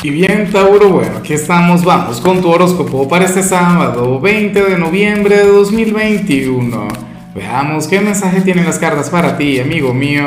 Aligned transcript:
Y 0.00 0.10
bien, 0.10 0.48
Tauro, 0.52 0.90
bueno, 0.90 1.16
aquí 1.18 1.32
estamos, 1.32 1.84
vamos 1.84 2.20
con 2.20 2.40
tu 2.40 2.48
horóscopo 2.48 3.08
para 3.08 3.24
este 3.24 3.42
sábado, 3.42 4.20
20 4.20 4.62
de 4.62 4.78
noviembre 4.78 5.38
de 5.38 5.46
2021. 5.48 6.86
Veamos 7.34 7.88
qué 7.88 8.00
mensaje 8.00 8.40
tienen 8.42 8.64
las 8.64 8.78
cartas 8.78 9.10
para 9.10 9.36
ti, 9.36 9.58
amigo 9.58 9.92
mío. 9.92 10.22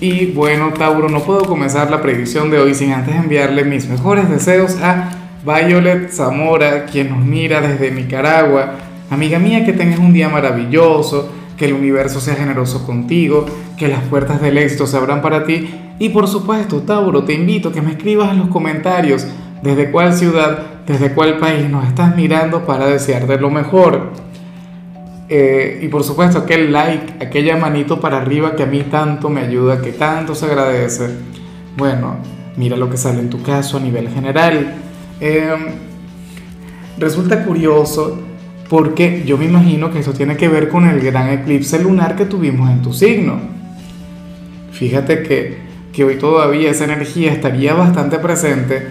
Y 0.00 0.26
bueno, 0.26 0.72
Tauro, 0.72 1.08
no 1.08 1.22
puedo 1.22 1.44
comenzar 1.44 1.88
la 1.88 2.02
predicción 2.02 2.50
de 2.50 2.58
hoy 2.58 2.74
sin 2.74 2.90
antes 2.90 3.14
enviarle 3.14 3.62
mis 3.62 3.86
mejores 3.88 4.28
deseos 4.28 4.76
a 4.82 5.10
Violet 5.44 6.10
Zamora, 6.10 6.84
quien 6.84 7.10
nos 7.10 7.24
mira 7.24 7.60
desde 7.60 7.92
Nicaragua. 7.92 8.72
Amiga 9.08 9.38
mía, 9.38 9.64
que 9.64 9.72
tengas 9.72 10.00
un 10.00 10.12
día 10.12 10.28
maravilloso, 10.28 11.30
que 11.56 11.66
el 11.66 11.74
universo 11.74 12.20
sea 12.20 12.34
generoso 12.34 12.84
contigo, 12.84 13.46
que 13.76 13.86
las 13.86 14.02
puertas 14.02 14.40
del 14.40 14.58
éxito 14.58 14.88
se 14.88 14.96
abran 14.96 15.22
para 15.22 15.44
ti 15.44 15.87
y 15.98 16.10
por 16.10 16.28
supuesto, 16.28 16.82
Tauro, 16.82 17.24
te 17.24 17.34
invito 17.34 17.70
a 17.70 17.72
que 17.72 17.82
me 17.82 17.92
escribas 17.92 18.30
en 18.30 18.38
los 18.38 18.48
comentarios 18.48 19.26
desde 19.62 19.90
cuál 19.90 20.14
ciudad, 20.14 20.82
desde 20.86 21.12
cuál 21.12 21.38
país 21.38 21.68
nos 21.68 21.86
estás 21.86 22.16
mirando 22.16 22.64
para 22.64 22.86
desearte 22.86 23.38
lo 23.38 23.50
mejor. 23.50 24.12
Eh, 25.28 25.80
y 25.82 25.88
por 25.88 26.04
supuesto, 26.04 26.38
aquel 26.38 26.72
like, 26.72 27.24
aquella 27.24 27.56
manito 27.56 28.00
para 28.00 28.18
arriba 28.18 28.56
que 28.56 28.62
a 28.62 28.66
mí 28.66 28.82
tanto 28.84 29.28
me 29.28 29.40
ayuda, 29.40 29.82
que 29.82 29.92
tanto 29.92 30.34
se 30.34 30.46
agradece. 30.46 31.10
Bueno, 31.76 32.16
mira 32.56 32.76
lo 32.76 32.88
que 32.88 32.96
sale 32.96 33.20
en 33.20 33.28
tu 33.28 33.42
caso 33.42 33.76
a 33.76 33.80
nivel 33.80 34.08
general. 34.08 34.74
Em, 35.20 35.66
resulta 36.96 37.44
curioso 37.44 38.18
porque 38.70 39.24
yo 39.26 39.36
me 39.36 39.46
imagino 39.46 39.90
que 39.90 39.98
esto 39.98 40.12
tiene 40.12 40.36
que 40.36 40.48
ver 40.48 40.68
con 40.68 40.88
el 40.88 41.00
gran 41.00 41.30
eclipse 41.30 41.82
lunar 41.82 42.16
que 42.16 42.24
tuvimos 42.24 42.70
en 42.70 42.82
tu 42.82 42.92
signo. 42.92 43.38
Fíjate 44.72 45.22
que 45.22 45.67
que 45.92 46.04
hoy 46.04 46.16
todavía 46.16 46.70
esa 46.70 46.84
energía 46.84 47.32
estaría 47.32 47.74
bastante 47.74 48.18
presente 48.18 48.88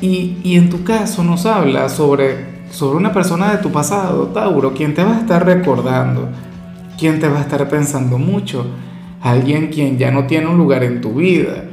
y, 0.00 0.38
y, 0.42 0.56
en 0.56 0.68
tu 0.68 0.82
caso 0.82 1.22
nos 1.22 1.46
habla 1.46 1.88
sobre, 1.88 2.64
sobre 2.70 2.96
una 2.96 3.12
persona 3.12 3.52
de 3.52 3.58
tu 3.58 3.70
pasado, 3.70 4.26
Tauro, 4.28 4.74
quien 4.74 4.94
te 4.94 5.04
va 5.04 5.16
a 5.16 5.20
estar 5.20 5.46
recordando, 5.46 6.28
quien 6.98 7.20
te 7.20 7.28
va 7.28 7.38
a 7.38 7.42
estar 7.42 7.68
pensando 7.68 8.18
mucho, 8.18 8.66
alguien 9.20 9.68
quien 9.68 9.98
ya 9.98 10.10
no 10.10 10.26
tiene 10.26 10.48
un 10.48 10.58
lugar 10.58 10.82
en 10.82 11.00
tu 11.00 11.14
vida. 11.14 11.66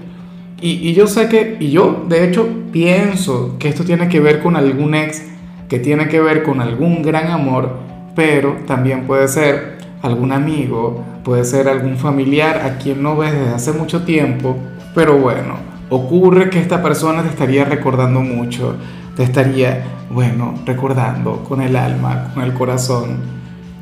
Y, 0.61 0.89
y 0.89 0.93
yo 0.93 1.07
sé 1.07 1.27
que, 1.27 1.57
y 1.59 1.71
yo 1.71 2.05
de 2.07 2.27
hecho 2.27 2.47
pienso 2.71 3.55
que 3.57 3.69
esto 3.69 3.83
tiene 3.83 4.09
que 4.09 4.19
ver 4.19 4.43
con 4.43 4.55
algún 4.55 4.93
ex, 4.93 5.23
que 5.67 5.79
tiene 5.79 6.07
que 6.07 6.19
ver 6.19 6.43
con 6.43 6.61
algún 6.61 7.01
gran 7.01 7.31
amor, 7.31 7.77
pero 8.15 8.57
también 8.67 9.07
puede 9.07 9.27
ser 9.27 9.78
algún 10.01 10.31
amigo, 10.31 11.03
puede 11.23 11.43
ser 11.43 11.67
algún 11.67 11.97
familiar 11.97 12.61
a 12.65 12.77
quien 12.77 13.03
no 13.03 13.17
ves 13.17 13.33
desde 13.33 13.53
hace 13.53 13.71
mucho 13.73 14.03
tiempo, 14.03 14.57
pero 14.95 15.17
bueno, 15.17 15.55
ocurre 15.89 16.49
que 16.49 16.59
esta 16.59 16.81
persona 16.81 17.23
te 17.23 17.29
estaría 17.29 17.65
recordando 17.65 18.21
mucho, 18.21 18.75
te 19.15 19.23
estaría, 19.23 19.83
bueno, 20.09 20.53
recordando 20.65 21.43
con 21.43 21.61
el 21.61 21.75
alma, 21.75 22.31
con 22.33 22.43
el 22.43 22.53
corazón, 22.53 23.39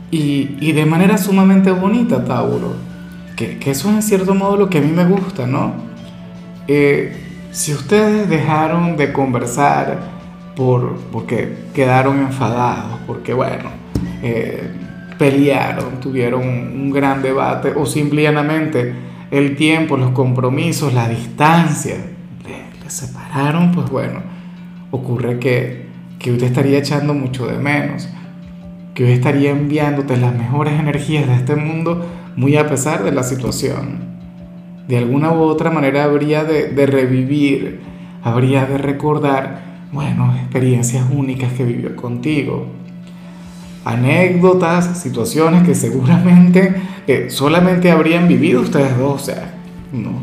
y, 0.09 0.71
de 0.71 0.85
manera 0.85 1.17
sumamente 1.17 1.69
bonita, 1.71 2.23
Tauro, 2.23 2.75
que, 3.35 3.59
eso 3.65 3.89
es 3.89 3.95
en 3.95 4.01
cierto 4.01 4.33
modo 4.33 4.55
lo 4.55 4.69
que 4.69 4.77
a 4.77 4.81
mí 4.81 4.91
me 4.91 5.05
gusta, 5.05 5.45
¿no? 5.45 5.73
Eh, 6.67 7.15
si 7.51 7.73
ustedes 7.73 8.29
dejaron 8.29 8.95
de 8.95 9.11
conversar 9.11 9.97
por, 10.55 10.95
porque 11.11 11.57
quedaron 11.73 12.19
enfadados, 12.19 12.99
porque 13.05 13.33
bueno, 13.33 13.69
eh, 14.23 14.71
pelearon, 15.17 15.99
tuvieron 15.99 16.43
un 16.43 16.91
gran 16.91 17.21
debate 17.21 17.73
o 17.75 17.85
simplemente 17.85 18.93
el 19.31 19.55
tiempo, 19.55 19.97
los 19.97 20.11
compromisos, 20.11 20.93
la 20.93 21.09
distancia 21.09 21.95
les 22.83 22.93
separaron, 22.93 23.73
pues 23.73 23.89
bueno, 23.89 24.21
ocurre 24.91 25.39
que, 25.39 25.87
que 26.19 26.31
hoy 26.31 26.37
te 26.37 26.45
estaría 26.45 26.77
echando 26.77 27.13
mucho 27.13 27.45
de 27.45 27.57
menos, 27.57 28.07
que 28.93 29.03
hoy 29.03 29.11
estaría 29.11 29.51
enviándote 29.51 30.15
las 30.15 30.33
mejores 30.33 30.79
energías 30.79 31.27
de 31.27 31.35
este 31.35 31.55
mundo 31.55 32.05
muy 32.37 32.55
a 32.55 32.67
pesar 32.69 33.03
de 33.03 33.11
la 33.11 33.23
situación. 33.23 34.07
De 34.87 34.97
alguna 34.97 35.33
u 35.33 35.41
otra 35.41 35.69
manera 35.69 36.05
habría 36.05 36.45
de, 36.45 36.69
de 36.69 36.85
revivir, 36.85 37.81
habría 38.23 38.65
de 38.65 38.77
recordar, 38.77 39.87
bueno, 39.91 40.33
experiencias 40.35 41.05
únicas 41.11 41.51
que 41.51 41.65
vivió 41.65 41.93
contigo 41.95 42.67
anécdotas, 43.87 45.01
situaciones 45.01 45.63
que 45.63 45.73
seguramente 45.75 46.75
solamente 47.29 47.89
habrían 47.89 48.27
vivido 48.27 48.61
ustedes 48.61 48.97
dos. 48.97 49.21
O 49.21 49.25
sea, 49.25 49.53
no, 49.91 50.21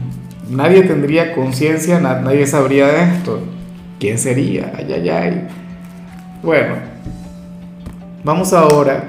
nadie 0.51 0.83
tendría 0.83 1.35
conciencia, 1.35 2.01
nadie 2.01 2.47
sabría 2.47 2.87
de 2.89 3.05
esto. 3.05 3.41
¿Quién 3.99 4.19
sería? 4.19 4.73
Ay, 4.77 4.93
ay, 4.93 5.09
ay. 5.09 5.49
Bueno, 6.43 6.75
vamos 8.23 8.53
ahora 8.53 9.05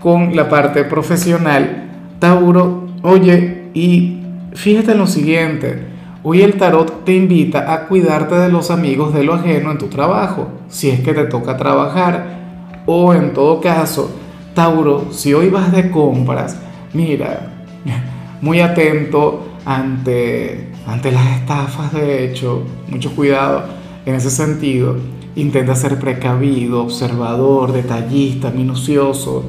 con 0.00 0.34
la 0.34 0.48
parte 0.48 0.84
profesional. 0.84 1.84
Tauro, 2.18 2.88
oye, 3.02 3.68
y 3.74 4.22
fíjate 4.54 4.92
en 4.92 4.98
lo 4.98 5.06
siguiente. 5.06 5.90
Hoy 6.22 6.42
el 6.42 6.58
tarot 6.58 7.04
te 7.04 7.14
invita 7.14 7.72
a 7.72 7.86
cuidarte 7.86 8.34
de 8.34 8.50
los 8.50 8.70
amigos 8.70 9.14
de 9.14 9.24
lo 9.24 9.34
ajeno 9.34 9.70
en 9.70 9.78
tu 9.78 9.86
trabajo, 9.86 10.48
si 10.68 10.90
es 10.90 11.00
que 11.00 11.14
te 11.14 11.24
toca 11.24 11.56
trabajar 11.56 12.39
o 12.86 13.14
en 13.14 13.32
todo 13.32 13.60
caso, 13.60 14.10
Tauro, 14.54 15.12
si 15.12 15.32
hoy 15.32 15.48
vas 15.48 15.72
de 15.72 15.90
compras, 15.90 16.56
mira, 16.92 17.52
muy 18.40 18.60
atento 18.60 19.44
ante, 19.64 20.70
ante 20.86 21.12
las 21.12 21.38
estafas, 21.38 21.92
de 21.92 22.24
hecho, 22.24 22.64
mucho 22.88 23.14
cuidado 23.14 23.64
en 24.06 24.14
ese 24.14 24.30
sentido. 24.30 24.96
Intenta 25.36 25.76
ser 25.76 25.98
precavido, 25.98 26.82
observador, 26.82 27.72
detallista, 27.72 28.50
minucioso. 28.50 29.44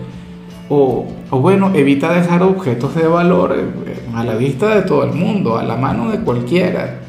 O, 0.70 1.08
o, 1.30 1.40
bueno, 1.40 1.72
evita 1.74 2.14
dejar 2.14 2.44
objetos 2.44 2.96
de 2.96 3.08
valor 3.08 3.56
a 4.14 4.24
la 4.24 4.36
vista 4.36 4.76
de 4.76 4.84
todo 4.84 5.04
el 5.04 5.14
mundo, 5.14 5.58
a 5.58 5.64
la 5.64 5.76
mano 5.76 6.12
de 6.12 6.20
cualquiera. 6.20 7.00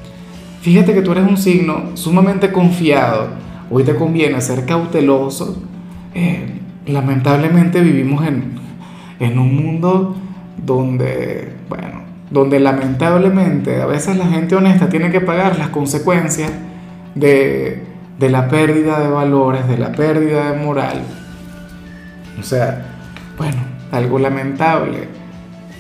Fíjate 0.63 0.95
que 0.95 1.03
tú 1.03 1.13
eres 1.13 1.29
un 1.29 1.37
signo 1.37 1.91
sumamente 1.95 2.51
confiado. 2.51 3.29
Hoy 3.71 3.85
te 3.85 3.95
conviene 3.95 4.41
ser 4.41 4.65
cauteloso 4.65 5.57
eh, 6.15 6.61
lamentablemente 6.87 7.81
vivimos 7.81 8.27
en, 8.27 8.55
en 9.21 9.39
un 9.39 9.55
mundo 9.55 10.17
donde, 10.65 11.53
bueno, 11.69 12.03
donde 12.31 12.61
lamentablemente 12.61 13.83
a 13.83 13.87
veces 13.87 14.17
la 14.17 14.27
gente 14.27 14.57
honesta 14.57 14.89
tiene 14.89 15.11
que 15.11 15.21
pagar 15.21 15.59
las 15.59 15.69
consecuencias 15.69 16.51
de, 17.15 17.83
de 18.19 18.31
la 18.31 18.49
pérdida 18.49 19.01
de 19.01 19.09
valores, 19.09 19.69
de 19.69 19.79
la 19.79 19.93
pérdida 19.93 20.53
de 20.53 20.65
moral. 20.65 21.03
O 22.39 22.43
sea, 22.43 22.87
bueno, 23.37 23.59
algo 23.91 24.19
lamentable. 24.19 25.09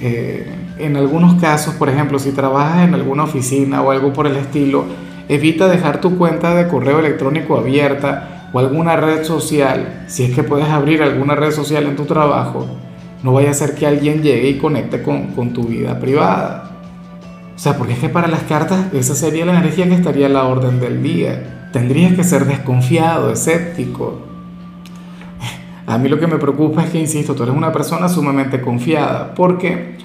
Eh, 0.01 0.47
en 0.79 0.97
algunos 0.97 1.41
casos, 1.41 1.75
por 1.75 1.89
ejemplo, 1.89 2.19
si 2.19 2.33
trabajas 2.33 2.87
en 2.87 2.95
alguna 2.95 3.25
oficina 3.25 3.83
o 3.83 3.91
algo 3.91 4.13
por 4.13 4.27
el 4.27 4.37
estilo, 4.37 4.85
evita 5.29 5.69
dejar 5.69 6.01
tu 6.01 6.19
cuenta 6.19 6.55
de 6.55 6.69
correo 6.69 6.99
electrónico 6.99 7.57
abierta 7.57 8.42
o 8.53 8.59
alguna 8.59 8.97
red 8.97 9.25
social, 9.25 10.05
si 10.09 10.25
es 10.25 10.35
que 10.35 10.43
puedes 10.43 10.69
abrir 10.69 11.03
alguna 11.03 11.35
red 11.35 11.53
social 11.53 11.85
en 11.85 11.97
tu 11.97 12.05
trabajo, 12.05 12.67
no 13.23 13.33
vaya 13.33 13.51
a 13.51 13.55
ser 13.55 13.75
que 13.75 13.87
alguien 13.87 14.23
llegue 14.23 14.49
y 14.49 14.59
conecte 14.59 15.03
con, 15.03 15.29
con 15.29 15.53
tu 15.53 15.65
vida 15.65 15.99
privada. 15.99 16.71
O 17.55 17.59
sea, 17.59 17.79
porque 17.79 17.93
es 17.93 17.99
que 17.99 18.09
para 18.09 18.29
las 18.29 18.43
cartas 18.43 18.93
esa 18.93 19.15
sería 19.15 19.47
la 19.47 19.57
energía 19.57 19.89
que 19.89 19.95
estaría 19.95 20.27
a 20.27 20.31
la 20.31 20.45
orden 20.45 20.81
del 20.81 21.03
día. 21.03 21.69
Tendrías 21.73 22.15
que 22.15 22.25
ser 22.25 22.45
desconfiado, 22.45 23.31
escéptico. 23.31 24.33
A 25.87 25.99
mí 25.99 26.09
lo 26.09 26.19
que 26.19 26.27
me 26.27 26.39
preocupa 26.39 26.85
es 26.85 26.91
que, 26.91 26.99
insisto, 26.99 27.35
tú 27.35 27.43
eres 27.45 27.55
una 27.55 27.73
persona 27.73 28.09
sumamente 28.09 28.61
confiada. 28.61 29.35
¿Por 29.35 29.59
qué? 29.59 29.97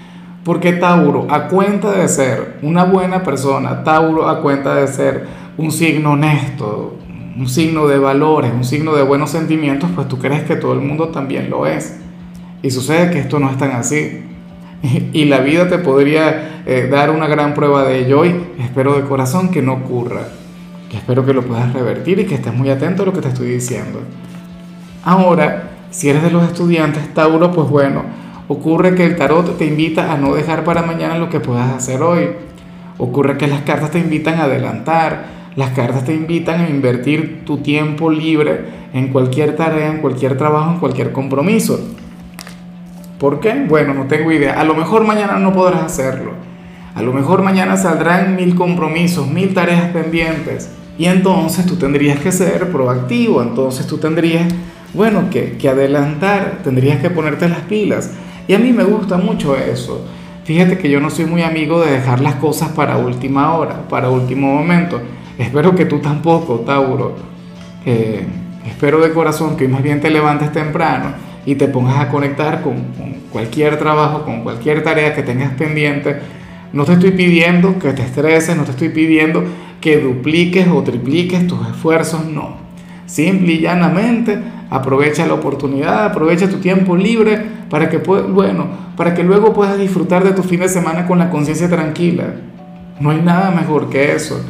Porque 0.43 0.73
Tauro, 0.73 1.27
a 1.29 1.47
cuenta 1.47 1.91
de 1.91 2.07
ser 2.07 2.57
una 2.61 2.85
buena 2.85 3.23
persona, 3.23 3.83
Tauro 3.83 4.27
a 4.29 4.41
cuenta 4.41 4.75
de 4.75 4.87
ser 4.87 5.25
un 5.57 5.71
signo 5.71 6.11
honesto, 6.11 6.95
un 7.37 7.47
signo 7.47 7.87
de 7.87 7.99
valores, 7.99 8.51
un 8.51 8.63
signo 8.63 8.95
de 8.95 9.03
buenos 9.03 9.29
sentimientos, 9.29 9.89
pues 9.93 10.07
tú 10.07 10.17
crees 10.17 10.43
que 10.43 10.55
todo 10.55 10.73
el 10.73 10.79
mundo 10.79 11.09
también 11.09 11.49
lo 11.49 11.67
es. 11.67 11.97
Y 12.63 12.71
sucede 12.71 13.11
que 13.11 13.19
esto 13.19 13.39
no 13.39 13.49
es 13.49 13.57
tan 13.57 13.71
así. 13.71 14.23
Y 15.13 15.25
la 15.25 15.39
vida 15.39 15.67
te 15.69 15.77
podría 15.77 16.63
eh, 16.65 16.87
dar 16.89 17.11
una 17.11 17.27
gran 17.27 17.53
prueba 17.53 17.83
de 17.83 17.99
ello 17.99 18.21
hoy. 18.21 18.35
Espero 18.59 18.93
de 18.93 19.01
corazón 19.01 19.49
que 19.49 19.61
no 19.61 19.73
ocurra. 19.73 20.27
Que 20.89 20.97
espero 20.97 21.25
que 21.25 21.33
lo 21.33 21.43
puedas 21.43 21.71
revertir 21.73 22.19
y 22.19 22.25
que 22.25 22.35
estés 22.35 22.53
muy 22.53 22.69
atento 22.69 23.03
a 23.03 23.05
lo 23.05 23.13
que 23.13 23.21
te 23.21 23.27
estoy 23.27 23.49
diciendo. 23.49 24.01
Ahora, 25.03 25.71
si 25.91 26.09
eres 26.09 26.23
de 26.23 26.31
los 26.31 26.43
estudiantes 26.43 27.13
Tauro, 27.13 27.51
pues 27.51 27.69
bueno, 27.69 28.03
ocurre 28.47 28.95
que 28.95 29.05
el 29.05 29.15
tarot 29.15 29.57
te 29.57 29.65
invita 29.65 30.11
a 30.11 30.17
no 30.17 30.33
dejar 30.33 30.63
para 30.63 30.81
mañana 30.81 31.17
lo 31.17 31.29
que 31.29 31.39
puedas 31.39 31.71
hacer 31.71 32.01
hoy. 32.01 32.29
Ocurre 32.97 33.37
que 33.37 33.47
las 33.47 33.61
cartas 33.61 33.91
te 33.91 33.99
invitan 33.99 34.39
a 34.39 34.45
adelantar, 34.45 35.36
las 35.57 35.71
cartas 35.71 36.05
te 36.05 36.13
invitan 36.13 36.61
a 36.61 36.69
invertir 36.69 37.41
tu 37.43 37.57
tiempo 37.57 38.11
libre 38.11 38.61
en 38.93 39.07
cualquier 39.07 39.55
tarea, 39.55 39.87
en 39.91 39.97
cualquier 40.01 40.37
trabajo, 40.37 40.73
en 40.73 40.79
cualquier 40.79 41.11
compromiso. 41.11 41.79
¿Por 43.19 43.39
qué? 43.39 43.65
Bueno, 43.67 43.95
no 43.95 44.05
tengo 44.05 44.31
idea. 44.31 44.53
A 44.53 44.63
lo 44.63 44.75
mejor 44.75 45.03
mañana 45.03 45.39
no 45.39 45.53
podrás 45.53 45.81
hacerlo. 45.81 46.33
A 46.93 47.01
lo 47.01 47.11
mejor 47.11 47.41
mañana 47.41 47.75
saldrán 47.75 48.35
mil 48.35 48.53
compromisos, 48.53 49.27
mil 49.27 49.55
tareas 49.55 49.89
pendientes. 49.89 50.69
Y 50.99 51.05
entonces 51.05 51.65
tú 51.65 51.75
tendrías 51.75 52.19
que 52.19 52.31
ser 52.31 52.71
proactivo, 52.71 53.41
entonces 53.41 53.87
tú 53.87 53.97
tendrías, 53.97 54.45
bueno, 54.93 55.31
que, 55.31 55.57
adelantar, 55.67 56.59
tendrías 56.63 56.99
que 57.01 57.09
ponerte 57.09 57.49
las 57.49 57.61
pilas. 57.61 58.11
Y 58.47 58.53
a 58.53 58.59
mí 58.59 58.73
me 58.73 58.83
gusta 58.83 59.17
mucho 59.17 59.57
eso. 59.57 60.05
Fíjate 60.43 60.77
que 60.77 60.89
yo 60.91 60.99
no 60.99 61.09
soy 61.09 61.25
muy 61.25 61.41
amigo 61.41 61.83
de 61.83 61.93
dejar 61.93 62.21
las 62.21 62.35
cosas 62.35 62.69
para 62.69 62.97
última 62.97 63.55
hora, 63.55 63.87
para 63.89 64.11
último 64.11 64.53
momento. 64.53 65.01
Espero 65.39 65.75
que 65.75 65.85
tú 65.85 65.99
tampoco, 65.99 66.61
Tauro. 66.61 67.15
Eh, 67.85 68.25
espero 68.65 68.99
de 68.99 69.11
corazón 69.13 69.55
que 69.55 69.67
más 69.67 69.81
bien 69.81 70.01
te 70.01 70.09
levantes 70.09 70.51
temprano 70.51 71.11
y 71.45 71.55
te 71.55 71.67
pongas 71.67 71.99
a 71.99 72.09
conectar 72.09 72.61
con, 72.61 72.75
cualquier 73.31 73.77
trabajo, 73.77 74.23
con 74.23 74.41
cualquier 74.41 74.83
tarea 74.83 75.13
que 75.13 75.23
tengas 75.23 75.53
pendiente. 75.53 76.17
No 76.73 76.83
te 76.83 76.93
estoy 76.93 77.11
pidiendo 77.11 77.79
que 77.79 77.93
te 77.93 78.01
estreses, 78.01 78.57
no 78.57 78.63
te 78.63 78.71
estoy 78.71 78.89
pidiendo 78.89 79.43
que 79.79 79.99
dupliques 79.99 80.67
o 80.67 80.83
tripliques 80.83 81.47
tus 81.47 81.65
esfuerzos, 81.67 82.25
no. 82.25 82.57
Simple 83.05 83.53
y 83.53 83.59
llanamente 83.59 84.37
aprovecha 84.69 85.25
la 85.25 85.35
oportunidad, 85.35 86.05
aprovecha 86.05 86.49
tu 86.49 86.57
tiempo 86.57 86.97
libre 86.97 87.41
para 87.69 87.89
que, 87.89 87.99
bueno, 87.99 88.67
para 88.97 89.13
que 89.13 89.23
luego 89.23 89.53
puedas 89.53 89.77
disfrutar 89.77 90.25
de 90.25 90.31
tu 90.31 90.43
fin 90.43 90.59
de 90.59 90.67
semana 90.67 91.07
con 91.07 91.19
la 91.19 91.29
conciencia 91.29 91.69
tranquila. 91.69 92.25
No 92.99 93.11
hay 93.11 93.21
nada 93.21 93.51
mejor 93.51 93.89
que 93.89 94.13
eso. 94.13 94.43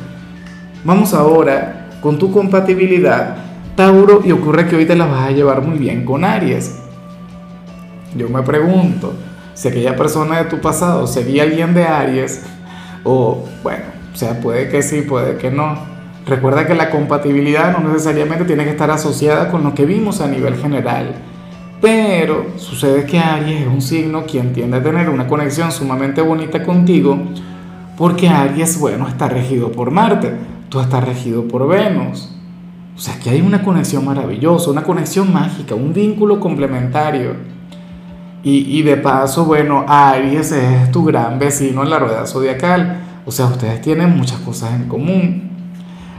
Vamos 0.88 1.14
ahora 1.14 1.90
con 2.00 2.18
tu 2.18 2.32
compatibilidad, 2.32 3.36
Tauro, 3.76 4.22
y 4.24 4.32
ocurre 4.32 4.70
que 4.70 4.78
hoy 4.78 4.86
te 4.86 4.96
la 4.96 5.06
vas 5.06 5.28
a 5.28 5.32
llevar 5.32 5.62
muy 5.62 5.78
bien 5.78 6.06
con 6.06 6.24
Aries. 6.24 6.80
Yo 8.16 8.30
me 8.30 8.42
pregunto 8.42 9.12
si 9.54 9.68
aquella 9.68 9.98
persona 9.98 10.38
de 10.38 10.46
tu 10.46 10.62
pasado 10.62 11.06
sería 11.06 11.44
alguien 11.44 11.74
de 11.74 11.84
Aries, 11.84 12.42
o 13.04 13.44
bueno, 13.64 13.84
o 14.14 14.16
sea, 14.16 14.40
puede 14.40 14.70
que 14.70 14.82
sí, 14.82 15.02
puede 15.02 15.36
que 15.36 15.52
no. 15.52 15.78
Recuerda 16.26 16.66
que 16.66 16.74
la 16.74 16.90
compatibilidad 16.90 17.78
no 17.78 17.86
necesariamente 17.86 18.46
tiene 18.46 18.64
que 18.64 18.70
estar 18.70 18.90
asociada 18.90 19.52
con 19.52 19.66
lo 19.66 19.76
que 19.76 19.86
vimos 19.86 20.22
a 20.22 20.28
nivel 20.30 20.56
general. 20.56 21.16
Pero 21.82 22.46
sucede 22.56 23.06
que 23.06 23.20
Aries 23.20 23.64
es 23.64 23.68
un 23.68 23.82
signo 23.82 24.24
quien 24.24 24.54
tiende 24.54 24.78
a 24.78 24.84
tener 24.84 25.10
una 25.10 25.28
conexión 25.28 25.70
sumamente 25.70 26.22
bonita 26.22 26.64
contigo, 26.64 27.20
porque 27.98 28.30
Aries, 28.30 28.80
bueno, 28.80 29.06
está 29.10 29.28
regido 29.28 29.70
por 29.70 29.92
Marte, 29.92 30.56
tú 30.70 30.80
estás 30.80 31.04
regido 31.04 31.48
por 31.48 31.68
Venus. 31.68 32.34
O 32.96 33.00
sea, 33.00 33.20
que 33.20 33.30
hay 33.30 33.42
una 33.42 33.64
conexión 33.64 34.06
maravillosa, 34.06 34.72
una 34.72 34.84
conexión 34.84 35.32
mágica, 35.32 35.76
un 35.76 35.94
vínculo 35.94 36.40
complementario. 36.40 37.36
Y, 38.44 38.82
de 38.84 38.96
paso, 38.96 39.44
bueno, 39.44 39.84
Aries 39.90 40.54
es 40.54 40.90
tu 40.92 41.04
gran 41.04 41.38
vecino 41.38 41.84
en 41.84 41.90
la 41.90 42.00
rueda 42.00 42.26
zodiacal. 42.26 43.02
O 43.26 43.32
sea, 43.32 43.48
ustedes 43.48 43.82
tienen 43.82 44.16
muchas 44.16 44.40
cosas 44.40 44.74
en 44.74 44.88
común. 44.88 45.50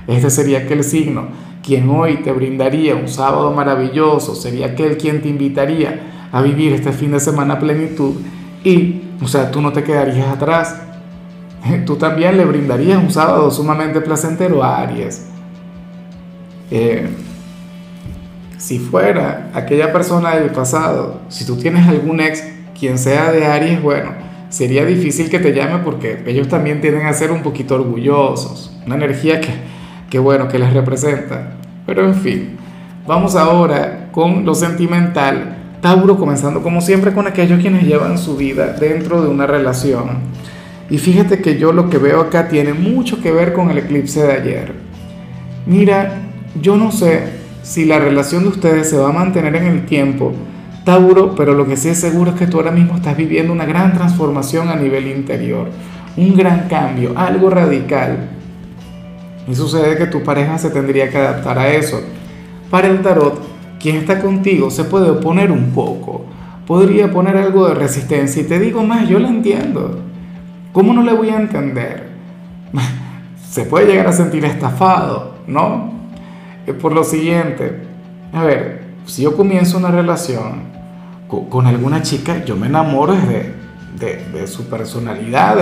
Este 0.06 0.28
sería 0.28 0.58
aquel 0.58 0.84
signo 0.84 1.28
quien 1.62 1.88
hoy 1.90 2.18
te 2.22 2.32
brindaría 2.32 2.96
un 2.96 3.08
sábado 3.08 3.52
maravilloso, 3.52 4.34
sería 4.34 4.68
aquel 4.68 4.96
quien 4.96 5.20
te 5.20 5.28
invitaría 5.28 6.28
a 6.32 6.40
vivir 6.40 6.72
este 6.72 6.92
fin 6.92 7.12
de 7.12 7.20
semana 7.20 7.58
plenitud 7.58 8.14
y, 8.64 9.02
o 9.22 9.28
sea, 9.28 9.50
tú 9.50 9.60
no 9.60 9.72
te 9.72 9.84
quedarías 9.84 10.28
atrás. 10.28 10.80
Tú 11.86 11.96
también 11.96 12.36
le 12.36 12.44
brindarías 12.44 13.02
un 13.02 13.10
sábado 13.10 13.50
sumamente 13.50 14.00
placentero 14.00 14.62
a 14.62 14.78
Aries. 14.78 15.26
Eh, 16.70 17.08
si 18.58 18.78
fuera 18.78 19.50
aquella 19.54 19.92
persona 19.92 20.36
del 20.36 20.50
pasado, 20.50 21.20
si 21.28 21.46
tú 21.46 21.56
tienes 21.56 21.86
algún 21.86 22.20
ex, 22.20 22.44
quien 22.78 22.98
sea 22.98 23.30
de 23.32 23.46
Aries, 23.46 23.80
bueno, 23.80 24.10
sería 24.48 24.84
difícil 24.84 25.30
que 25.30 25.38
te 25.38 25.54
llame 25.54 25.78
porque 25.84 26.22
ellos 26.26 26.48
también 26.48 26.80
tienden 26.80 27.06
a 27.06 27.12
ser 27.12 27.30
un 27.30 27.42
poquito 27.42 27.76
orgullosos, 27.76 28.76
una 28.84 28.96
energía 28.96 29.40
que, 29.40 29.50
que 30.10 30.18
bueno, 30.18 30.48
que 30.48 30.58
les 30.58 30.72
representa. 30.72 31.52
Pero 31.86 32.04
en 32.04 32.14
fin, 32.14 32.56
vamos 33.06 33.36
ahora 33.36 34.08
con 34.12 34.44
lo 34.44 34.54
sentimental. 34.54 35.54
Tauro 35.80 36.18
comenzando 36.18 36.60
como 36.60 36.80
siempre 36.80 37.12
con 37.12 37.28
aquellos 37.28 37.60
quienes 37.60 37.84
llevan 37.84 38.18
su 38.18 38.36
vida 38.36 38.72
dentro 38.72 39.22
de 39.22 39.28
una 39.28 39.46
relación. 39.46 40.18
Y 40.90 40.98
fíjate 40.98 41.42
que 41.42 41.58
yo 41.58 41.72
lo 41.72 41.90
que 41.90 41.98
veo 41.98 42.20
acá 42.20 42.48
tiene 42.48 42.72
mucho 42.72 43.20
que 43.20 43.32
ver 43.32 43.52
con 43.52 43.70
el 43.70 43.78
eclipse 43.78 44.22
de 44.22 44.32
ayer. 44.32 44.72
Mira, 45.66 46.22
yo 46.60 46.76
no 46.76 46.90
sé 46.90 47.24
si 47.62 47.84
la 47.84 47.98
relación 47.98 48.44
de 48.44 48.48
ustedes 48.48 48.88
se 48.88 48.96
va 48.96 49.10
a 49.10 49.12
mantener 49.12 49.54
en 49.56 49.66
el 49.66 49.84
tiempo, 49.84 50.32
Tauro, 50.84 51.34
pero 51.34 51.52
lo 51.52 51.66
que 51.66 51.76
sí 51.76 51.90
es 51.90 52.00
seguro 52.00 52.30
es 52.30 52.38
que 52.38 52.46
tú 52.46 52.56
ahora 52.56 52.70
mismo 52.70 52.96
estás 52.96 53.14
viviendo 53.14 53.52
una 53.52 53.66
gran 53.66 53.92
transformación 53.92 54.68
a 54.68 54.76
nivel 54.76 55.06
interior, 55.06 55.68
un 56.16 56.34
gran 56.34 56.66
cambio, 56.68 57.12
algo 57.14 57.50
radical. 57.50 58.30
Y 59.46 59.54
sucede 59.54 59.98
que 59.98 60.06
tu 60.06 60.22
pareja 60.22 60.56
se 60.56 60.70
tendría 60.70 61.10
que 61.10 61.18
adaptar 61.18 61.58
a 61.58 61.68
eso. 61.68 62.00
Para 62.70 62.88
el 62.88 63.02
tarot, 63.02 63.38
quien 63.78 63.96
está 63.96 64.20
contigo 64.20 64.70
se 64.70 64.84
puede 64.84 65.10
oponer 65.10 65.52
un 65.52 65.72
poco, 65.72 66.24
podría 66.66 67.10
poner 67.10 67.36
algo 67.36 67.68
de 67.68 67.74
resistencia 67.74 68.40
y 68.40 68.46
te 68.46 68.58
digo 68.58 68.82
más, 68.82 69.06
yo 69.06 69.18
lo 69.18 69.28
entiendo. 69.28 70.07
¿Cómo 70.78 70.92
no 70.92 71.02
le 71.02 71.12
voy 71.12 71.30
a 71.30 71.36
entender? 71.38 72.06
Se 73.50 73.64
puede 73.64 73.86
llegar 73.86 74.06
a 74.06 74.12
sentir 74.12 74.44
estafado, 74.44 75.34
¿no? 75.48 75.92
Por 76.80 76.92
lo 76.92 77.02
siguiente, 77.02 77.80
a 78.32 78.44
ver, 78.44 78.84
si 79.04 79.22
yo 79.22 79.36
comienzo 79.36 79.76
una 79.76 79.90
relación 79.90 80.62
con, 81.26 81.66
alguna 81.66 82.02
chica, 82.02 82.44
yo 82.44 82.54
me 82.54 82.68
enamoro 82.68 83.14
de, 83.14 83.54
de, 84.32 84.46
su 84.46 84.68
personalidad, 84.68 85.58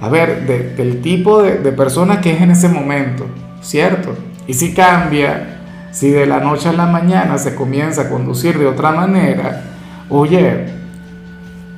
a 0.00 0.08
ver, 0.08 0.44
del 0.76 1.02
tipo 1.02 1.40
de, 1.40 1.58
de 1.58 1.70
persona 1.70 2.20
que 2.20 2.32
es 2.32 2.40
en 2.40 2.50
ese 2.50 2.68
momento, 2.68 3.26
¿cierto? 3.60 4.16
Y 4.48 4.54
si 4.54 4.74
cambia, 4.74 5.60
si 5.92 6.10
de 6.10 6.26
la 6.26 6.40
noche 6.40 6.68
a 6.68 6.72
la 6.72 6.86
mañana 6.86 7.38
se 7.38 7.54
comienza 7.54 8.02
a 8.02 8.08
conducir 8.08 8.58
de 8.58 8.66
otra 8.66 8.90
manera, 8.90 9.62
oye, 10.08 10.66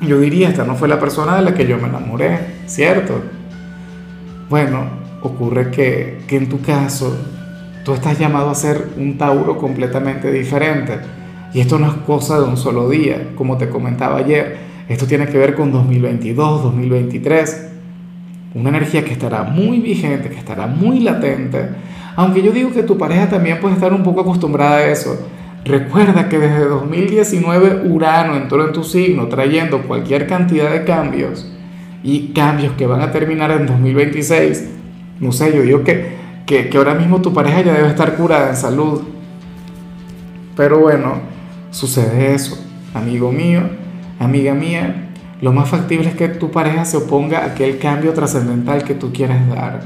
yo 0.00 0.18
diría, 0.18 0.48
esta 0.48 0.64
no 0.64 0.76
fue 0.76 0.88
la 0.88 0.98
persona 0.98 1.36
de 1.36 1.42
la 1.42 1.52
que 1.52 1.66
yo 1.66 1.76
me 1.76 1.88
enamoré, 1.88 2.59
¿cierto? 2.70 3.20
Bueno, 4.48 4.84
ocurre 5.22 5.70
que, 5.72 6.18
que 6.28 6.36
en 6.36 6.48
tu 6.48 6.62
caso 6.62 7.16
tú 7.84 7.92
estás 7.92 8.18
llamado 8.18 8.48
a 8.48 8.54
ser 8.54 8.90
un 8.96 9.18
Tauro 9.18 9.58
completamente 9.58 10.30
diferente 10.30 11.00
y 11.52 11.60
esto 11.60 11.80
no 11.80 11.88
es 11.88 11.94
cosa 12.06 12.38
de 12.38 12.44
un 12.44 12.56
solo 12.56 12.88
día, 12.88 13.32
como 13.34 13.58
te 13.58 13.68
comentaba 13.68 14.18
ayer. 14.18 14.56
Esto 14.88 15.06
tiene 15.06 15.26
que 15.26 15.36
ver 15.36 15.56
con 15.56 15.72
2022, 15.72 16.62
2023. 16.62 17.70
Una 18.54 18.68
energía 18.68 19.04
que 19.04 19.12
estará 19.12 19.42
muy 19.42 19.80
vigente, 19.80 20.30
que 20.30 20.38
estará 20.38 20.68
muy 20.68 21.00
latente. 21.00 21.70
Aunque 22.14 22.40
yo 22.42 22.52
digo 22.52 22.70
que 22.70 22.84
tu 22.84 22.96
pareja 22.96 23.28
también 23.28 23.58
puede 23.60 23.74
estar 23.74 23.92
un 23.92 24.04
poco 24.04 24.20
acostumbrada 24.20 24.76
a 24.76 24.86
eso. 24.86 25.26
Recuerda 25.64 26.28
que 26.28 26.38
desde 26.38 26.66
2019 26.66 27.88
Urano 27.90 28.36
entró 28.36 28.64
en 28.64 28.72
tu 28.72 28.84
signo 28.84 29.26
trayendo 29.26 29.82
cualquier 29.82 30.28
cantidad 30.28 30.70
de 30.70 30.84
cambios 30.84 31.50
y 32.02 32.28
cambios 32.28 32.72
que 32.74 32.86
van 32.86 33.02
a 33.02 33.10
terminar 33.12 33.50
en 33.50 33.66
2026. 33.66 34.68
No 35.20 35.32
sé, 35.32 35.54
yo 35.54 35.62
digo 35.62 35.84
que, 35.84 36.16
que, 36.46 36.68
que 36.68 36.78
ahora 36.78 36.94
mismo 36.94 37.20
tu 37.20 37.32
pareja 37.32 37.62
ya 37.62 37.74
debe 37.74 37.88
estar 37.88 38.16
curada 38.16 38.50
en 38.50 38.56
salud. 38.56 39.02
Pero 40.56 40.80
bueno, 40.80 41.14
sucede 41.70 42.34
eso, 42.34 42.58
amigo 42.94 43.32
mío, 43.32 43.62
amiga 44.18 44.54
mía, 44.54 45.10
lo 45.40 45.52
más 45.52 45.68
factible 45.68 46.08
es 46.08 46.14
que 46.14 46.28
tu 46.28 46.50
pareja 46.50 46.84
se 46.84 46.98
oponga 46.98 47.38
a 47.38 47.46
aquel 47.46 47.78
cambio 47.78 48.12
trascendental 48.12 48.84
que 48.84 48.94
tú 48.94 49.12
quieres 49.12 49.48
dar. 49.48 49.80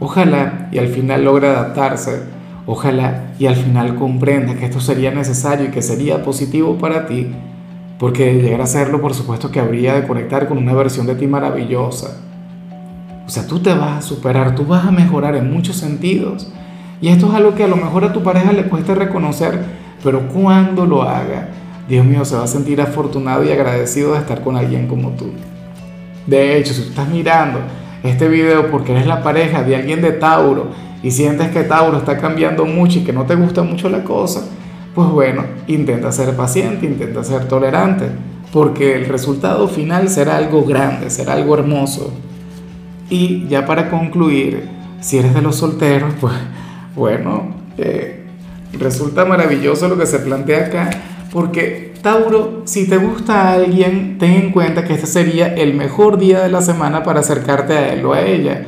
Ojalá 0.00 0.68
y 0.72 0.78
al 0.78 0.88
final 0.88 1.24
logre 1.24 1.48
adaptarse, 1.48 2.22
ojalá 2.66 3.32
y 3.38 3.46
al 3.46 3.56
final 3.56 3.94
comprenda 3.94 4.54
que 4.54 4.66
esto 4.66 4.80
sería 4.80 5.10
necesario 5.10 5.68
y 5.68 5.70
que 5.70 5.80
sería 5.80 6.22
positivo 6.22 6.76
para 6.76 7.06
ti, 7.06 7.30
porque 7.98 8.34
de 8.34 8.42
llegar 8.42 8.60
a 8.60 8.66
serlo, 8.66 9.00
por 9.00 9.14
supuesto 9.14 9.50
que 9.50 9.60
habría 9.60 9.94
de 9.94 10.06
conectar 10.06 10.48
con 10.48 10.58
una 10.58 10.74
versión 10.74 11.06
de 11.06 11.14
ti 11.14 11.26
maravillosa. 11.26 12.16
O 13.26 13.30
sea, 13.30 13.46
tú 13.46 13.60
te 13.60 13.72
vas 13.74 13.98
a 13.98 14.02
superar, 14.02 14.54
tú 14.54 14.64
vas 14.64 14.84
a 14.84 14.90
mejorar 14.90 15.36
en 15.36 15.52
muchos 15.52 15.76
sentidos. 15.76 16.52
Y 17.00 17.08
esto 17.08 17.28
es 17.28 17.34
algo 17.34 17.54
que 17.54 17.64
a 17.64 17.68
lo 17.68 17.76
mejor 17.76 18.04
a 18.04 18.12
tu 18.12 18.22
pareja 18.22 18.52
le 18.52 18.64
cuesta 18.64 18.94
reconocer, 18.94 19.60
pero 20.02 20.28
cuando 20.28 20.86
lo 20.86 21.02
haga, 21.02 21.48
Dios 21.88 22.04
mío, 22.04 22.24
se 22.24 22.36
va 22.36 22.44
a 22.44 22.46
sentir 22.46 22.80
afortunado 22.80 23.44
y 23.44 23.50
agradecido 23.50 24.12
de 24.12 24.18
estar 24.18 24.42
con 24.42 24.56
alguien 24.56 24.86
como 24.86 25.10
tú. 25.10 25.26
De 26.26 26.56
hecho, 26.56 26.72
si 26.72 26.82
tú 26.82 26.88
estás 26.90 27.08
mirando 27.08 27.60
este 28.02 28.28
video 28.28 28.70
porque 28.70 28.92
eres 28.92 29.06
la 29.06 29.22
pareja 29.22 29.62
de 29.62 29.76
alguien 29.76 30.00
de 30.02 30.12
Tauro 30.12 30.68
y 31.02 31.10
sientes 31.10 31.48
que 31.48 31.64
Tauro 31.64 31.98
está 31.98 32.18
cambiando 32.18 32.64
mucho 32.64 32.98
y 32.98 33.04
que 33.04 33.12
no 33.12 33.24
te 33.24 33.34
gusta 33.34 33.62
mucho 33.62 33.88
la 33.88 34.04
cosa, 34.04 34.42
pues 34.94 35.08
bueno, 35.08 35.44
intenta 35.66 36.12
ser 36.12 36.36
paciente, 36.36 36.86
intenta 36.86 37.24
ser 37.24 37.48
tolerante, 37.48 38.06
porque 38.52 38.94
el 38.94 39.06
resultado 39.06 39.68
final 39.68 40.08
será 40.08 40.36
algo 40.36 40.64
grande, 40.64 41.10
será 41.10 41.34
algo 41.34 41.54
hermoso. 41.54 42.12
Y 43.10 43.46
ya 43.48 43.66
para 43.66 43.90
concluir, 43.90 44.68
si 45.00 45.18
eres 45.18 45.34
de 45.34 45.42
los 45.42 45.56
solteros, 45.56 46.14
pues 46.20 46.34
bueno, 46.94 47.54
eh, 47.76 48.24
Resulta 48.78 49.24
maravilloso 49.24 49.88
lo 49.88 49.98
que 49.98 50.06
se 50.06 50.18
plantea 50.18 50.66
acá, 50.66 50.90
porque 51.32 51.94
Tauro, 52.02 52.62
si 52.64 52.88
te 52.88 52.96
gusta 52.96 53.42
a 53.42 53.52
alguien, 53.54 54.18
ten 54.18 54.32
en 54.32 54.52
cuenta 54.52 54.84
que 54.84 54.94
este 54.94 55.06
sería 55.06 55.54
el 55.54 55.74
mejor 55.74 56.18
día 56.18 56.42
de 56.42 56.50
la 56.50 56.60
semana 56.60 57.02
para 57.02 57.20
acercarte 57.20 57.72
a 57.72 57.92
él 57.92 58.04
o 58.04 58.12
a 58.12 58.22
ella. 58.22 58.66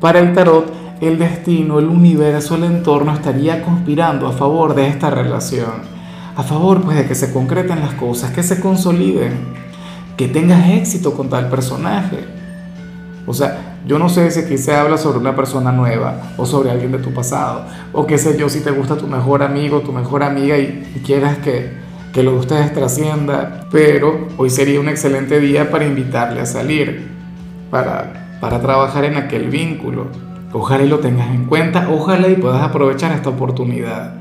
Para 0.00 0.20
el 0.20 0.32
tarot, 0.32 0.72
el 1.00 1.18
destino, 1.18 1.78
el 1.78 1.86
universo, 1.86 2.56
el 2.56 2.64
entorno 2.64 3.12
estaría 3.12 3.62
conspirando 3.62 4.26
a 4.26 4.32
favor 4.32 4.74
de 4.74 4.88
esta 4.88 5.10
relación. 5.10 5.98
A 6.36 6.42
favor 6.42 6.82
pues 6.82 6.96
de 6.96 7.06
que 7.06 7.14
se 7.14 7.32
concreten 7.32 7.80
las 7.80 7.94
cosas, 7.94 8.32
que 8.32 8.42
se 8.42 8.60
consoliden, 8.60 9.32
que 10.16 10.28
tengas 10.28 10.70
éxito 10.70 11.14
con 11.14 11.28
tal 11.28 11.48
personaje. 11.48 12.18
O 13.26 13.34
sea, 13.34 13.76
yo 13.86 13.98
no 13.98 14.08
sé 14.08 14.30
si 14.30 14.40
aquí 14.40 14.58
se 14.58 14.74
habla 14.74 14.98
sobre 14.98 15.18
una 15.18 15.36
persona 15.36 15.72
nueva 15.72 16.32
o 16.36 16.46
sobre 16.46 16.70
alguien 16.70 16.92
de 16.92 16.98
tu 16.98 17.12
pasado, 17.12 17.64
o 17.92 18.06
qué 18.06 18.18
sé 18.18 18.36
yo, 18.38 18.48
si 18.48 18.60
te 18.60 18.70
gusta 18.70 18.96
tu 18.96 19.06
mejor 19.06 19.42
amigo, 19.42 19.80
tu 19.80 19.92
mejor 19.92 20.22
amiga 20.22 20.58
y, 20.58 21.02
quieras 21.04 21.38
que, 21.38 21.72
que 22.12 22.22
lo 22.22 22.32
de 22.32 22.38
ustedes 22.38 22.72
trascienda, 22.72 23.66
pero 23.70 24.28
hoy 24.36 24.50
sería 24.50 24.80
un 24.80 24.88
excelente 24.88 25.40
día 25.40 25.70
para 25.70 25.86
invitarle 25.86 26.40
a 26.40 26.46
salir, 26.46 27.08
para, 27.70 28.38
para 28.40 28.60
trabajar 28.60 29.04
en 29.04 29.16
aquel 29.16 29.48
vínculo. 29.48 30.27
Ojalá 30.52 30.84
y 30.84 30.88
lo 30.88 30.98
tengas 30.98 31.30
en 31.30 31.44
cuenta, 31.44 31.88
ojalá 31.90 32.28
y 32.28 32.36
puedas 32.36 32.62
aprovechar 32.62 33.12
esta 33.12 33.30
oportunidad. 33.30 34.14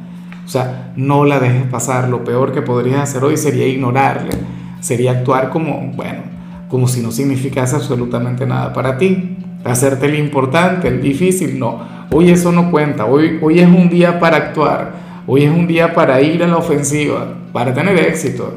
O 0.46 0.50
sea, 0.50 0.94
no 0.96 1.26
la 1.26 1.40
dejes 1.40 1.64
pasar. 1.64 2.10
Lo 2.10 2.24
peor 2.24 2.52
que 2.52 2.62
podrías 2.62 3.02
hacer 3.02 3.24
hoy 3.24 3.38
sería 3.38 3.68
ignorarle, 3.68 4.32
sería 4.80 5.12
actuar 5.12 5.50
como, 5.50 5.92
bueno, 5.96 6.22
como 6.70 6.88
si 6.88 7.02
no 7.02 7.12
significase 7.12 7.76
absolutamente 7.76 8.46
nada 8.46 8.74
para 8.74 8.98
ti. 8.98 9.38
Hacerte 9.64 10.06
el 10.06 10.16
importante, 10.20 10.88
el 10.88 11.02
difícil, 11.02 11.60
no. 11.60 11.80
Hoy 12.12 12.30
eso 12.30 12.52
no 12.52 12.72
cuenta. 12.72 13.06
Hoy, 13.06 13.40
hoy 13.42 13.60
es 13.60 13.68
un 13.68 13.90
día 13.90 14.20
para 14.20 14.38
actuar. 14.38 14.94
Hoy 15.28 15.44
es 15.44 15.52
un 15.52 15.68
día 15.68 15.94
para 15.94 16.22
ir 16.22 16.42
a 16.44 16.48
la 16.48 16.58
ofensiva, 16.58 17.34
para 17.52 17.74
tener 17.74 17.98
éxito. 18.00 18.54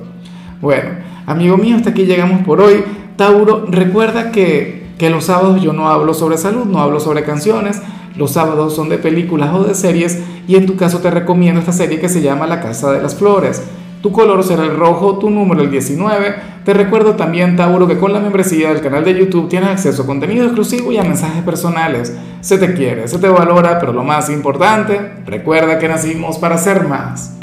Bueno, 0.60 0.90
amigo 1.26 1.56
mío, 1.56 1.76
hasta 1.76 1.90
aquí 1.90 2.04
llegamos 2.04 2.42
por 2.44 2.60
hoy. 2.60 2.84
Tauro, 3.16 3.66
recuerda 3.66 4.30
que, 4.30 4.79
que 5.00 5.08
los 5.08 5.24
sábados 5.24 5.62
yo 5.62 5.72
no 5.72 5.88
hablo 5.88 6.12
sobre 6.12 6.36
salud, 6.36 6.66
no 6.66 6.78
hablo 6.78 7.00
sobre 7.00 7.24
canciones. 7.24 7.80
Los 8.16 8.32
sábados 8.32 8.76
son 8.76 8.90
de 8.90 8.98
películas 8.98 9.48
o 9.54 9.64
de 9.64 9.74
series 9.74 10.22
y 10.46 10.56
en 10.56 10.66
tu 10.66 10.76
caso 10.76 10.98
te 10.98 11.10
recomiendo 11.10 11.58
esta 11.58 11.72
serie 11.72 11.98
que 11.98 12.10
se 12.10 12.20
llama 12.20 12.46
La 12.46 12.60
Casa 12.60 12.92
de 12.92 13.00
las 13.00 13.14
Flores. 13.14 13.62
Tu 14.02 14.12
color 14.12 14.44
será 14.44 14.64
el 14.64 14.76
rojo, 14.76 15.18
tu 15.18 15.30
número 15.30 15.62
el 15.62 15.70
19. 15.70 16.34
Te 16.66 16.74
recuerdo 16.74 17.14
también, 17.14 17.56
Tauro, 17.56 17.88
que 17.88 17.96
con 17.96 18.12
la 18.12 18.20
membresía 18.20 18.74
del 18.74 18.82
canal 18.82 19.02
de 19.02 19.18
YouTube 19.18 19.48
tienes 19.48 19.70
acceso 19.70 20.02
a 20.02 20.06
contenido 20.06 20.44
exclusivo 20.44 20.92
y 20.92 20.98
a 20.98 21.02
mensajes 21.02 21.42
personales. 21.44 22.14
Se 22.42 22.58
te 22.58 22.74
quiere, 22.74 23.08
se 23.08 23.18
te 23.18 23.28
valora, 23.28 23.78
pero 23.78 23.94
lo 23.94 24.04
más 24.04 24.28
importante, 24.28 25.12
recuerda 25.24 25.78
que 25.78 25.88
nacimos 25.88 26.36
para 26.36 26.58
ser 26.58 26.86
más. 26.86 27.39